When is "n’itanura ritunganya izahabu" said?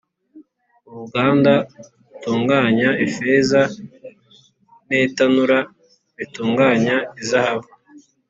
4.87-7.69